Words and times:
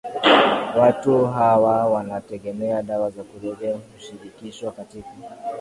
watu 0.77 1.25
hawa 1.25 1.85
wanaotegemea 1.87 2.81
dawa 2.81 3.09
za 3.09 3.23
kulevya 3.23 3.77
hushirikishwa 3.95 4.71
katika 4.71 5.09